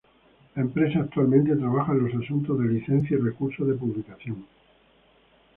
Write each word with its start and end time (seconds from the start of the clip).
La 0.55 0.63
empresa 0.63 0.97
actualmente 1.01 1.55
trabaja 1.55 1.91
en 1.91 2.07
los 2.09 2.23
asuntos 2.23 2.57
de 2.57 2.69
licencia 2.69 3.15
y 3.15 3.21
recursos 3.21 3.67
de 3.67 3.75
publicación. 3.75 4.47